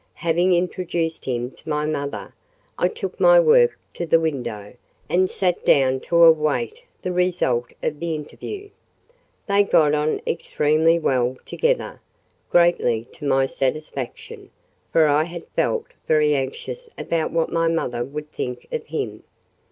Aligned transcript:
Having 0.15 0.55
introduced 0.55 1.25
him 1.25 1.51
to 1.51 1.69
my 1.69 1.85
mother, 1.85 2.33
I 2.75 2.87
took 2.87 3.19
my 3.19 3.39
work 3.39 3.77
to 3.93 4.07
the 4.07 4.19
window, 4.19 4.73
and 5.07 5.29
sat 5.29 5.63
down 5.63 5.99
to 5.99 6.23
await 6.23 6.81
the 7.03 7.11
result 7.11 7.67
of 7.83 7.99
the 7.99 8.15
interview. 8.15 8.71
They 9.45 9.61
got 9.61 9.93
on 9.93 10.19
extremely 10.25 10.97
well 10.97 11.37
together—greatly 11.45 13.09
to 13.13 13.25
my 13.27 13.45
satisfaction, 13.45 14.49
for 14.91 15.05
I 15.05 15.25
had 15.25 15.45
felt 15.55 15.85
very 16.07 16.33
anxious 16.33 16.89
about 16.97 17.31
what 17.31 17.51
my 17.51 17.67
mother 17.67 18.03
would 18.03 18.31
think 18.31 18.65
of 18.71 18.87
him. 18.87 19.21